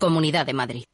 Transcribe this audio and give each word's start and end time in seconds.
Comunidad 0.00 0.46
de 0.46 0.54
Madrid. 0.54 0.84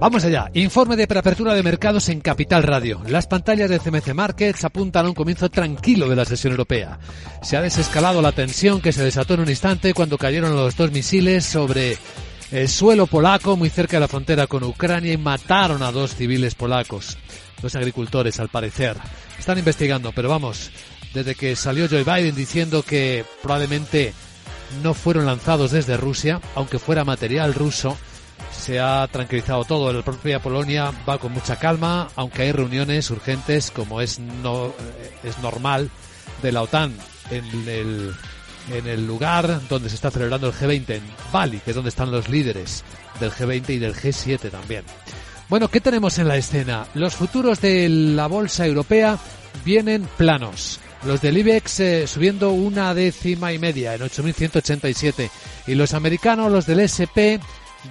Vamos 0.00 0.22
allá. 0.24 0.50
Informe 0.52 0.96
de 0.96 1.06
preapertura 1.06 1.54
de 1.54 1.62
mercados 1.62 2.10
en 2.10 2.20
Capital 2.20 2.62
Radio. 2.62 3.00
Las 3.08 3.26
pantallas 3.26 3.70
de 3.70 3.78
CMC 3.78 4.12
Markets 4.12 4.64
apuntan 4.64 5.06
a 5.06 5.08
un 5.08 5.14
comienzo 5.14 5.48
tranquilo 5.48 6.08
de 6.10 6.16
la 6.16 6.26
sesión 6.26 6.50
europea. 6.50 6.98
Se 7.40 7.56
ha 7.56 7.62
desescalado 7.62 8.20
la 8.20 8.32
tensión 8.32 8.82
que 8.82 8.92
se 8.92 9.02
desató 9.02 9.32
en 9.32 9.40
un 9.40 9.48
instante 9.48 9.94
cuando 9.94 10.18
cayeron 10.18 10.54
los 10.54 10.76
dos 10.76 10.90
misiles 10.90 11.46
sobre 11.46 11.96
el 12.50 12.68
suelo 12.68 13.06
polaco 13.06 13.56
muy 13.56 13.70
cerca 13.70 13.96
de 13.96 14.02
la 14.02 14.08
frontera 14.08 14.46
con 14.46 14.64
Ucrania 14.64 15.12
y 15.12 15.16
mataron 15.16 15.82
a 15.82 15.90
dos 15.90 16.14
civiles 16.14 16.54
polacos. 16.54 17.16
Dos 17.62 17.74
agricultores, 17.74 18.38
al 18.40 18.50
parecer. 18.50 18.96
Están 19.44 19.58
investigando, 19.58 20.10
pero 20.12 20.30
vamos, 20.30 20.70
desde 21.12 21.34
que 21.34 21.54
salió 21.54 21.86
Joe 21.86 22.02
Biden 22.02 22.34
diciendo 22.34 22.82
que 22.82 23.26
probablemente 23.42 24.14
no 24.82 24.94
fueron 24.94 25.26
lanzados 25.26 25.70
desde 25.70 25.98
Rusia, 25.98 26.40
aunque 26.54 26.78
fuera 26.78 27.04
material 27.04 27.52
ruso, 27.52 27.94
se 28.58 28.80
ha 28.80 29.06
tranquilizado 29.12 29.64
todo. 29.64 29.92
La 29.92 30.00
propia 30.02 30.40
Polonia 30.40 30.90
va 31.06 31.18
con 31.18 31.32
mucha 31.32 31.56
calma, 31.56 32.08
aunque 32.16 32.40
hay 32.40 32.52
reuniones 32.52 33.10
urgentes, 33.10 33.70
como 33.70 34.00
es, 34.00 34.18
no, 34.18 34.72
es 35.22 35.38
normal, 35.40 35.90
de 36.42 36.50
la 36.50 36.62
OTAN 36.62 36.94
en 37.30 37.44
el, 37.68 38.14
en 38.72 38.86
el 38.86 39.06
lugar 39.06 39.60
donde 39.68 39.90
se 39.90 39.96
está 39.96 40.10
celebrando 40.10 40.46
el 40.46 40.54
G20, 40.54 40.88
en 40.88 41.02
Bali, 41.30 41.58
que 41.58 41.72
es 41.72 41.76
donde 41.76 41.90
están 41.90 42.10
los 42.10 42.30
líderes 42.30 42.82
del 43.20 43.30
G20 43.30 43.68
y 43.74 43.78
del 43.78 43.94
G7 43.94 44.50
también. 44.50 44.84
Bueno, 45.50 45.68
¿qué 45.68 45.80
tenemos 45.80 46.18
en 46.18 46.28
la 46.28 46.36
escena? 46.36 46.86
Los 46.94 47.14
futuros 47.14 47.60
de 47.60 47.88
la 47.90 48.26
bolsa 48.26 48.66
europea 48.66 49.18
vienen 49.64 50.08
planos. 50.16 50.80
Los 51.04 51.20
del 51.20 51.38
IBEX 51.38 51.80
eh, 51.80 52.06
subiendo 52.06 52.52
una 52.52 52.94
décima 52.94 53.52
y 53.52 53.58
media 53.58 53.94
en 53.94 54.00
8.187 54.00 55.30
y 55.66 55.74
los 55.74 55.92
americanos, 55.92 56.50
los 56.50 56.66
del 56.66 56.80
SP, 56.80 57.40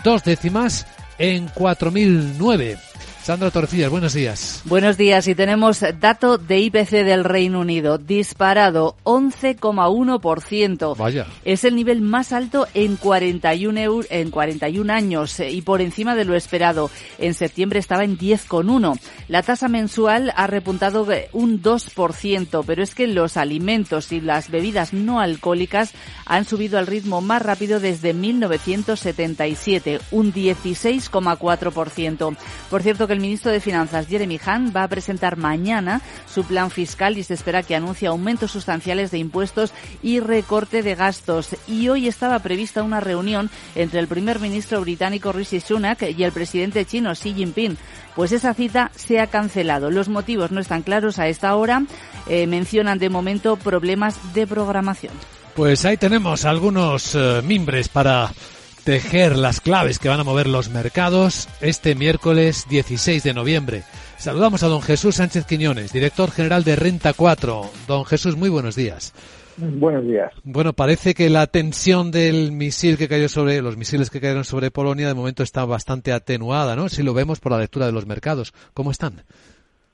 dos 0.04 0.24
décimas 0.24 0.88
en 1.20 1.48
4009. 1.50 2.78
Sandra 3.24 3.52
Torcillas, 3.52 3.90
buenos 3.90 4.14
días. 4.14 4.62
Buenos 4.66 4.98
días 4.98 5.30
y 5.30 5.36
tenemos 5.36 5.80
dato 6.02 6.38
de 6.38 6.60
IPC 6.60 7.06
del 7.06 7.24
Reino 7.24 7.62
Unido, 7.62 7.98
disparado 7.98 8.98
11,1%. 9.06 10.98
Vaya. 10.98 11.28
Es 11.46 11.64
el 11.64 11.78
nivel 11.78 12.02
más 12.02 12.34
alto 12.34 12.68
en 12.74 12.98
41, 12.98 14.02
en 14.10 14.30
41 14.30 14.92
años 14.92 15.40
y 15.40 15.62
por 15.62 15.80
encima 15.80 16.16
de 16.16 16.26
lo 16.26 16.36
esperado. 16.36 16.92
En 17.18 17.34
septiembre 17.34 17.80
estaba 17.80 18.04
en 18.04 18.18
10,1. 18.18 19.00
La 19.30 19.42
tasa 19.42 19.70
mensual 19.70 20.34
ha 20.36 20.48
repuntado 20.48 21.08
un 21.32 21.64
2%, 21.64 22.64
pero 22.68 22.84
es 22.84 22.94
que 22.94 23.08
los 23.08 23.38
alimentos 23.38 24.12
y 24.12 24.20
las 24.20 24.52
bebidas 24.52 24.92
no 24.92 25.22
alcohólicas 25.22 25.94
han 26.26 26.44
subido 26.44 26.78
al 26.78 26.88
ritmo 26.88 27.22
más 27.22 27.42
rápido 27.42 27.80
desde 27.80 28.14
1977, 28.14 30.02
un 30.12 30.34
16,4%. 30.34 32.38
Por 32.70 32.84
cierto 32.84 33.08
que 33.08 33.13
el 33.14 33.20
ministro 33.20 33.52
de 33.52 33.60
Finanzas, 33.60 34.08
Jeremy 34.08 34.40
Hunt, 34.46 34.76
va 34.76 34.84
a 34.84 34.88
presentar 34.88 35.38
mañana 35.38 36.02
su 36.32 36.44
plan 36.44 36.70
fiscal 36.70 37.18
y 37.18 37.24
se 37.24 37.34
espera 37.34 37.64
que 37.64 37.76
anuncie 37.76 38.08
aumentos 38.08 38.52
sustanciales 38.52 39.12
de 39.12 39.20
impuestos 39.20 39.72
y 40.02 40.20
recorte 40.20 40.84
de 40.84 40.96
gastos. 40.96 41.56
Y 41.68 41.88
hoy 41.90 42.08
estaba 42.08 42.40
prevista 42.40 42.84
una 42.84 43.00
reunión 43.00 43.50
entre 43.76 44.00
el 44.00 44.08
primer 44.08 44.40
ministro 44.40 44.82
británico 44.82 45.32
Rishi 45.32 45.60
Sunak 45.60 46.02
y 46.02 46.24
el 46.24 46.32
presidente 46.32 46.86
chino 46.86 47.14
Xi 47.14 47.34
Jinping. 47.34 47.78
Pues 48.16 48.32
esa 48.32 48.54
cita 48.54 48.92
se 48.96 49.20
ha 49.20 49.28
cancelado. 49.28 49.90
Los 49.90 50.10
motivos 50.10 50.52
no 50.52 50.60
están 50.60 50.82
claros 50.82 51.20
a 51.20 51.28
esta 51.28 51.56
hora. 51.56 51.84
Eh, 52.28 52.48
mencionan 52.48 53.00
de 53.00 53.10
momento 53.10 53.56
problemas 53.56 54.34
de 54.34 54.48
programación. 54.48 55.14
Pues 55.56 55.86
ahí 55.86 55.98
tenemos 55.98 56.46
algunos 56.46 57.16
eh, 57.16 57.42
mimbres 57.44 57.88
para 57.88 58.32
tejer 58.84 59.38
las 59.38 59.62
claves 59.62 60.00
que 60.00 60.10
van 60.10 60.20
a 60.20 60.24
mover 60.24 60.48
los 60.48 60.70
mercados 60.70 61.48
este 61.62 61.96
miércoles 61.96 62.66
16 62.70 63.24
de 63.24 63.34
noviembre. 63.34 63.84
Saludamos 64.18 64.64
a 64.64 64.68
don 64.68 64.82
Jesús 64.82 65.16
Sánchez 65.16 65.46
Quiñones, 65.46 65.94
director 65.94 66.32
general 66.32 66.64
de 66.64 66.76
Renta 66.76 67.14
4. 67.14 67.62
Don 67.88 68.06
Jesús, 68.06 68.36
muy 68.36 68.50
buenos 68.50 68.76
días. 68.76 69.14
Buenos 69.58 70.04
días. 70.06 70.32
Bueno, 70.44 70.74
parece 70.74 71.14
que 71.14 71.30
la 71.30 71.48
tensión 71.48 72.12
del 72.12 72.52
misil 72.52 72.98
que 72.98 73.08
cayó 73.08 73.30
sobre 73.30 73.62
los 73.62 73.78
misiles 73.78 74.10
que 74.10 74.20
cayeron 74.20 74.46
sobre 74.46 74.72
Polonia 74.72 75.08
de 75.08 75.14
momento 75.14 75.44
está 75.44 75.64
bastante 75.66 76.12
atenuada, 76.12 76.76
¿no? 76.76 76.90
Si 76.90 77.04
lo 77.04 77.14
vemos 77.14 77.40
por 77.40 77.52
la 77.52 77.60
lectura 77.60 77.86
de 77.86 77.92
los 77.92 78.08
mercados. 78.08 78.54
¿Cómo 78.74 78.92
están? 78.92 79.24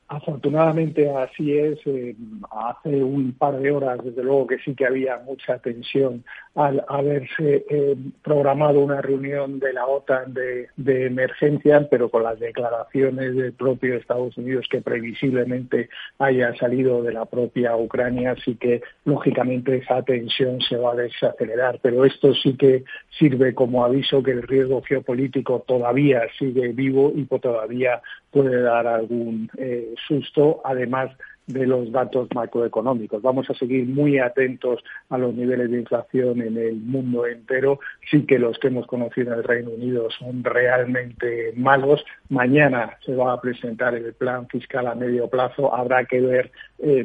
Afortunadamente 0.09 1.07
así 1.11 1.55
es. 1.55 1.77
Eh, 1.85 2.15
hace 2.49 3.03
un 3.03 3.31
par 3.33 3.59
de 3.59 3.69
horas, 3.69 3.99
desde 4.03 4.23
luego 4.23 4.47
que 4.47 4.57
sí 4.57 4.73
que 4.73 4.87
había 4.87 5.19
mucha 5.19 5.59
tensión 5.59 6.23
al 6.55 6.83
haberse 6.87 7.63
eh, 7.69 7.95
programado 8.23 8.79
una 8.79 9.01
reunión 9.01 9.59
de 9.59 9.71
la 9.71 9.85
OTAN 9.85 10.33
de, 10.33 10.69
emergencia, 11.05 11.87
pero 11.91 12.09
con 12.09 12.23
las 12.23 12.39
declaraciones 12.39 13.35
del 13.35 13.53
propio 13.53 13.95
Estados 13.95 14.35
Unidos 14.35 14.65
que 14.69 14.81
previsiblemente 14.81 15.89
haya 16.17 16.55
salido 16.55 17.03
de 17.03 17.13
la 17.13 17.25
propia 17.25 17.77
Ucrania, 17.77 18.31
así 18.31 18.55
que 18.55 18.81
lógicamente 19.05 19.77
esa 19.77 20.01
tensión 20.01 20.59
se 20.61 20.75
va 20.77 20.93
a 20.93 20.95
desacelerar. 20.95 21.79
Pero 21.83 22.03
esto 22.03 22.33
sí 22.33 22.57
que 22.57 22.83
sirve 23.19 23.53
como 23.53 23.85
aviso 23.85 24.23
que 24.23 24.31
el 24.31 24.41
riesgo 24.41 24.81
geopolítico 24.81 25.63
todavía 25.67 26.23
sigue 26.39 26.69
vivo 26.69 27.13
y 27.15 27.25
todavía 27.25 28.01
puede 28.31 28.61
dar 28.61 28.87
algún 28.87 29.49
eh, 29.57 29.93
susto, 30.07 30.61
además 30.63 31.11
de 31.49 31.65
los 31.65 31.91
datos 31.91 32.29
macroeconómicos. 32.33 33.23
Vamos 33.23 33.49
a 33.49 33.55
seguir 33.55 33.87
muy 33.87 34.19
atentos 34.19 34.83
a 35.09 35.17
los 35.17 35.33
niveles 35.33 35.71
de 35.71 35.79
inflación 35.79 36.41
en 36.41 36.57
el 36.57 36.75
mundo 36.75 37.25
entero. 37.25 37.79
Sí 38.09 38.23
que 38.25 38.37
los 38.37 38.59
que 38.59 38.67
hemos 38.67 38.85
conocido 38.85 39.33
en 39.33 39.39
el 39.39 39.43
Reino 39.43 39.71
Unido 39.71 40.09
son 40.11 40.43
realmente 40.43 41.53
malos. 41.55 42.05
Mañana 42.29 42.97
se 43.03 43.15
va 43.15 43.33
a 43.33 43.41
presentar 43.41 43.95
el 43.95 44.13
plan 44.13 44.47
fiscal 44.47 44.85
a 44.85 44.93
medio 44.93 45.27
plazo. 45.27 45.73
Habrá 45.73 46.05
que 46.05 46.21
ver 46.21 46.51
eh, 46.77 47.03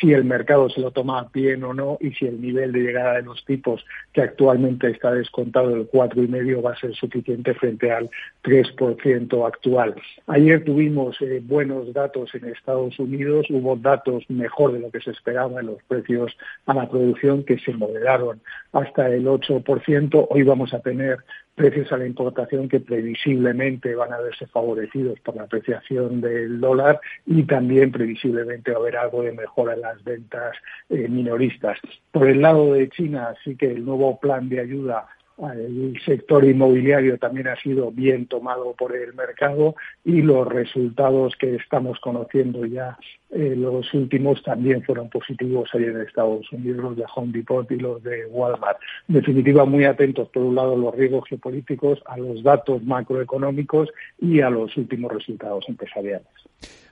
si 0.00 0.12
el 0.12 0.24
mercado 0.24 0.70
se 0.70 0.80
lo 0.80 0.92
toma 0.92 1.28
bien 1.34 1.64
o 1.64 1.74
no 1.74 1.98
y 2.00 2.12
si 2.12 2.26
el 2.26 2.40
nivel 2.40 2.70
de 2.70 2.80
llegada 2.80 3.14
de 3.14 3.22
los 3.22 3.44
tipos 3.44 3.84
que 4.12 4.22
actualmente 4.22 4.90
está 4.90 5.12
descontado 5.12 5.70
del 5.70 5.88
cuatro 5.88 6.22
y 6.22 6.28
medio 6.28 6.62
va 6.62 6.72
a 6.72 6.78
ser 6.78 6.94
suficiente 6.94 7.52
frente 7.54 7.90
al 7.90 8.08
3% 8.44 9.46
actual. 9.46 9.96
Ayer 10.28 10.64
tuvimos 10.64 11.20
eh, 11.20 11.42
buenos 11.44 11.92
datos 11.92 12.32
en 12.36 12.44
Estados 12.44 12.96
Unidos 12.98 13.07
hubo 13.50 13.76
datos 13.76 14.24
mejor 14.28 14.72
de 14.72 14.80
lo 14.80 14.90
que 14.90 15.00
se 15.00 15.10
esperaba 15.10 15.60
en 15.60 15.66
los 15.66 15.82
precios 15.84 16.36
a 16.66 16.74
la 16.74 16.88
producción 16.88 17.44
que 17.44 17.58
se 17.58 17.72
moderaron 17.72 18.40
hasta 18.72 19.08
el 19.08 19.26
8%. 19.26 20.26
Hoy 20.30 20.42
vamos 20.42 20.74
a 20.74 20.80
tener 20.80 21.18
precios 21.54 21.90
a 21.92 21.98
la 21.98 22.06
importación 22.06 22.68
que 22.68 22.80
previsiblemente 22.80 23.94
van 23.94 24.12
a 24.12 24.20
verse 24.20 24.46
favorecidos 24.46 25.18
por 25.20 25.36
la 25.36 25.42
apreciación 25.42 26.20
del 26.20 26.60
dólar 26.60 27.00
y 27.26 27.42
también 27.42 27.90
previsiblemente 27.90 28.70
va 28.70 28.78
a 28.78 28.80
haber 28.80 28.96
algo 28.96 29.22
de 29.22 29.32
mejora 29.32 29.74
en 29.74 29.80
las 29.80 30.02
ventas 30.04 30.56
eh, 30.88 31.08
minoristas. 31.08 31.78
Por 32.12 32.28
el 32.28 32.40
lado 32.40 32.72
de 32.74 32.88
China, 32.90 33.34
sí 33.42 33.56
que 33.56 33.66
el 33.66 33.84
nuevo 33.84 34.18
plan 34.20 34.48
de 34.48 34.60
ayuda 34.60 35.08
el 35.54 36.00
sector 36.04 36.44
inmobiliario 36.44 37.18
también 37.18 37.48
ha 37.48 37.56
sido 37.56 37.90
bien 37.90 38.26
tomado 38.26 38.74
por 38.74 38.94
el 38.96 39.14
mercado 39.14 39.76
y 40.04 40.22
los 40.22 40.46
resultados 40.48 41.34
que 41.36 41.54
estamos 41.54 42.00
conociendo 42.00 42.66
ya 42.66 42.98
eh, 43.30 43.54
los 43.56 43.92
últimos 43.92 44.42
también 44.42 44.82
fueron 44.82 45.10
positivos 45.10 45.68
ayer 45.74 45.90
en 45.90 46.00
Estados 46.00 46.50
Unidos, 46.50 46.78
los 46.78 46.96
de 46.96 47.04
Home 47.14 47.32
Depot 47.32 47.70
y 47.70 47.76
los 47.76 48.02
de 48.02 48.24
Walmart. 48.26 48.78
En 49.06 49.16
definitiva, 49.16 49.66
muy 49.66 49.84
atentos, 49.84 50.28
por 50.30 50.42
un 50.42 50.54
lado, 50.54 50.72
a 50.72 50.76
los 50.76 50.94
riesgos 50.94 51.24
geopolíticos, 51.28 52.00
a 52.06 52.16
los 52.16 52.42
datos 52.42 52.82
macroeconómicos 52.82 53.90
y 54.18 54.40
a 54.40 54.48
los 54.48 54.74
últimos 54.78 55.12
resultados 55.12 55.64
empresariales. 55.68 56.26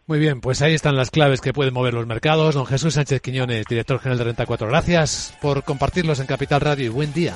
Muy 0.06 0.18
bien, 0.18 0.40
pues 0.40 0.62
ahí 0.62 0.74
están 0.74 0.94
las 0.94 1.10
claves 1.10 1.40
que 1.40 1.54
pueden 1.54 1.74
mover 1.74 1.94
los 1.94 2.06
mercados. 2.06 2.54
Don 2.54 2.66
Jesús 2.66 2.94
Sánchez 2.94 3.22
Quiñones, 3.22 3.64
director 3.66 3.98
general 3.98 4.18
de 4.18 4.24
Renta 4.24 4.46
4. 4.46 4.68
Gracias 4.68 5.36
por 5.40 5.64
compartirlos 5.64 6.20
en 6.20 6.26
Capital 6.26 6.60
Radio 6.60 6.86
y 6.86 6.90
buen 6.90 7.12
día. 7.12 7.34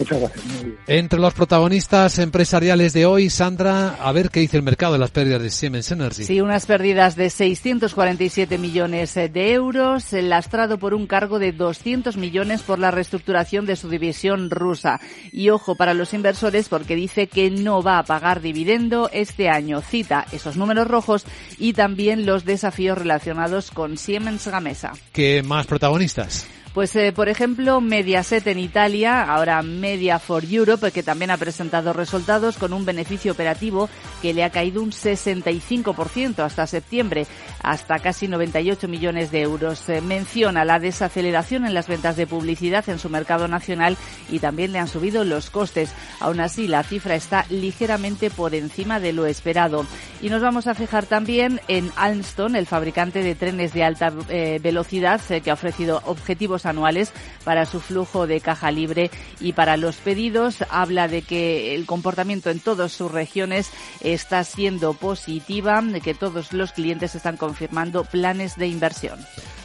Muchas 0.00 0.18
gracias. 0.18 0.44
Entre 0.86 1.20
los 1.20 1.34
protagonistas 1.34 2.18
empresariales 2.18 2.94
de 2.94 3.04
hoy, 3.04 3.28
Sandra, 3.28 3.96
a 4.00 4.10
ver 4.12 4.30
qué 4.30 4.40
dice 4.40 4.56
el 4.56 4.62
mercado 4.62 4.94
de 4.94 4.98
las 4.98 5.10
pérdidas 5.10 5.42
de 5.42 5.50
Siemens 5.50 5.90
Energy. 5.90 6.24
Sí, 6.24 6.40
unas 6.40 6.64
pérdidas 6.64 7.16
de 7.16 7.28
647 7.28 8.56
millones 8.56 9.14
de 9.14 9.52
euros, 9.52 10.10
lastrado 10.12 10.78
por 10.78 10.94
un 10.94 11.06
cargo 11.06 11.38
de 11.38 11.52
200 11.52 12.16
millones 12.16 12.62
por 12.62 12.78
la 12.78 12.90
reestructuración 12.90 13.66
de 13.66 13.76
su 13.76 13.90
división 13.90 14.50
rusa. 14.50 15.00
Y 15.32 15.50
ojo 15.50 15.74
para 15.74 15.92
los 15.92 16.14
inversores 16.14 16.70
porque 16.70 16.96
dice 16.96 17.26
que 17.26 17.50
no 17.50 17.82
va 17.82 17.98
a 17.98 18.04
pagar 18.04 18.40
dividendo 18.40 19.10
este 19.12 19.50
año. 19.50 19.82
Cita 19.82 20.26
esos 20.32 20.56
números 20.56 20.88
rojos 20.88 21.26
y 21.58 21.74
también 21.74 22.24
los 22.24 22.46
desafíos 22.46 22.96
relacionados 22.96 23.70
con 23.70 23.98
Siemens 23.98 24.48
Gamesa. 24.48 24.92
¿Qué 25.12 25.42
más 25.42 25.66
protagonistas? 25.66 26.46
Pues, 26.74 26.94
eh, 26.94 27.12
por 27.12 27.28
ejemplo, 27.28 27.80
Mediaset 27.80 28.46
en 28.46 28.60
Italia, 28.60 29.24
ahora 29.24 29.60
Media 29.60 30.20
for 30.20 30.44
Europe, 30.44 30.92
que 30.92 31.02
también 31.02 31.32
ha 31.32 31.36
presentado 31.36 31.92
resultados 31.92 32.58
con 32.58 32.72
un 32.72 32.84
beneficio 32.84 33.32
operativo 33.32 33.88
que 34.22 34.32
le 34.32 34.44
ha 34.44 34.50
caído 34.50 34.80
un 34.80 34.92
65% 34.92 36.44
hasta 36.44 36.68
septiembre, 36.68 37.26
hasta 37.60 37.98
casi 37.98 38.28
98 38.28 38.86
millones 38.86 39.32
de 39.32 39.40
euros. 39.40 39.88
Eh, 39.88 40.00
menciona 40.00 40.64
la 40.64 40.78
desaceleración 40.78 41.66
en 41.66 41.74
las 41.74 41.88
ventas 41.88 42.16
de 42.16 42.28
publicidad 42.28 42.88
en 42.88 43.00
su 43.00 43.08
mercado 43.08 43.48
nacional 43.48 43.96
y 44.30 44.38
también 44.38 44.70
le 44.70 44.78
han 44.78 44.86
subido 44.86 45.24
los 45.24 45.50
costes. 45.50 45.92
Aún 46.20 46.38
así, 46.38 46.68
la 46.68 46.84
cifra 46.84 47.16
está 47.16 47.46
ligeramente 47.50 48.30
por 48.30 48.54
encima 48.54 49.00
de 49.00 49.12
lo 49.12 49.26
esperado. 49.26 49.86
Y 50.22 50.28
nos 50.28 50.40
vamos 50.40 50.68
a 50.68 50.74
fijar 50.74 51.06
también 51.06 51.60
en 51.66 51.90
Alstom, 51.96 52.54
el 52.54 52.66
fabricante 52.66 53.24
de 53.24 53.34
trenes 53.34 53.72
de 53.72 53.82
alta 53.82 54.12
eh, 54.28 54.60
velocidad, 54.62 55.20
que 55.20 55.50
ha 55.50 55.54
ofrecido 55.54 56.00
objetivos 56.04 56.59
anuales 56.66 57.12
para 57.44 57.66
su 57.66 57.80
flujo 57.80 58.26
de 58.26 58.40
caja 58.40 58.70
libre 58.70 59.10
y 59.40 59.52
para 59.52 59.76
los 59.76 59.96
pedidos. 59.96 60.64
Habla 60.70 61.08
de 61.08 61.22
que 61.22 61.74
el 61.74 61.86
comportamiento 61.86 62.50
en 62.50 62.60
todas 62.60 62.92
sus 62.92 63.10
regiones 63.10 63.70
está 64.00 64.44
siendo 64.44 64.94
positiva, 64.94 65.80
de 65.82 66.00
que 66.00 66.14
todos 66.14 66.52
los 66.52 66.72
clientes 66.72 67.14
están 67.14 67.36
confirmando 67.36 68.04
planes 68.04 68.56
de 68.56 68.68
inversión. 68.68 69.18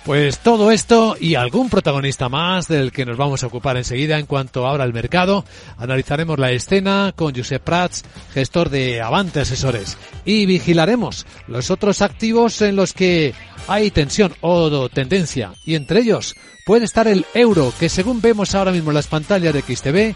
Pues 0.06 0.38
todo 0.38 0.70
esto 0.70 1.18
y 1.20 1.34
algún 1.34 1.68
protagonista 1.68 2.30
más 2.30 2.68
del 2.68 2.92
que 2.92 3.08
nos 3.08 3.18
vamos 3.18 3.44
a 3.44 3.48
ocupar 3.48 3.76
enseguida 3.76 4.20
en 4.20 4.28
cuanto 4.28 4.68
abra 4.68 4.84
el 4.84 4.94
mercado. 4.94 5.46
Analizaremos 5.80 6.38
la 6.38 6.52
escena 6.52 7.12
con 7.16 7.36
Josep 7.36 7.64
Prats, 7.64 8.04
gestor 8.32 8.70
de 8.70 9.02
Avante 9.02 9.40
Asesores. 9.40 9.98
Y 10.24 10.46
vigilaremos 10.46 11.26
los 11.48 11.72
otros 11.72 12.04
activos 12.04 12.62
en 12.62 12.76
los 12.76 12.94
que 12.94 13.34
hay 13.68 13.92
tensión 13.92 14.34
o 14.42 14.90
tendencia. 14.90 15.54
Y 15.66 15.76
entre 15.76 16.00
ellos 16.02 16.36
puede 16.66 16.86
estar 16.86 17.08
el 17.08 17.26
euro, 17.34 17.74
que 17.80 17.90
según 17.90 18.22
vemos 18.22 18.56
ahora 18.56 18.72
mismo 18.72 18.92
en 18.92 18.96
las 18.96 19.08
pantallas 19.08 19.54
de 19.54 19.62
XTV, 19.62 20.16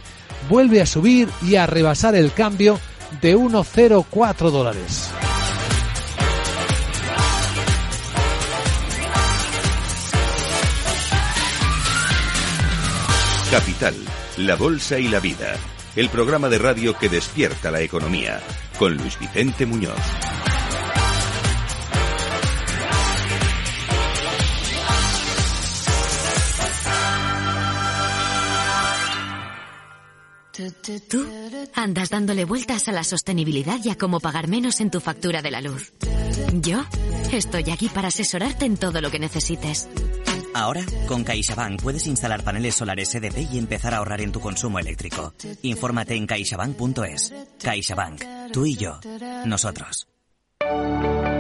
vuelve 0.50 0.82
a 0.82 0.86
subir 0.86 1.30
y 1.46 1.56
a 1.56 1.68
rebasar 1.68 2.16
el 2.16 2.34
cambio 2.34 2.80
de 3.22 3.36
1,04 3.36 4.52
dólares. 4.52 5.12
Capital, 13.52 13.96
la 14.38 14.56
Bolsa 14.56 15.00
y 15.00 15.08
la 15.08 15.20
Vida. 15.20 15.56
El 15.96 16.10
programa 16.10 16.50
de 16.50 16.60
radio 16.60 16.96
que 16.96 17.10
despierta 17.10 17.72
la 17.72 17.82
economía. 17.82 18.42
Con 18.78 18.96
Luis 18.96 19.18
Vicente 19.18 19.66
Muñoz. 19.66 20.39
Tú 31.10 31.26
andas 31.74 32.10
dándole 32.10 32.44
vueltas 32.44 32.88
a 32.88 32.92
la 32.92 33.04
sostenibilidad 33.04 33.80
y 33.84 33.90
a 33.90 33.98
cómo 33.98 34.20
pagar 34.20 34.48
menos 34.48 34.82
en 34.82 34.92
tu 34.92 35.00
factura 35.00 35.42
de 35.42 35.52
la 35.52 35.62
luz. 35.62 35.94
Yo 36.54 36.84
estoy 37.32 37.70
aquí 37.72 37.88
para 37.88 38.10
asesorarte 38.10 38.66
en 38.66 38.76
todo 38.76 39.00
lo 39.00 39.10
que 39.10 39.20
necesites. 39.20 39.88
Ahora, 40.54 40.84
con 41.08 41.24
CaixaBank 41.24 41.82
puedes 41.82 42.08
instalar 42.08 42.44
paneles 42.44 42.76
solares 42.76 43.14
EDP 43.16 43.54
y 43.54 43.58
empezar 43.58 43.94
a 43.94 43.98
ahorrar 43.98 44.22
en 44.22 44.32
tu 44.32 44.40
consumo 44.42 44.80
eléctrico. 44.80 45.34
Infórmate 45.62 46.16
en 46.16 46.28
caixabank.es. 46.28 47.34
CaixaBank. 47.62 48.52
Tú 48.52 48.66
y 48.66 48.76
yo. 48.76 49.00
Nosotros. 49.46 50.08